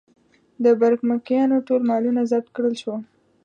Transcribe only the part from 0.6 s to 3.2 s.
د برمکیانو ټول مالونه ضبط کړل شول.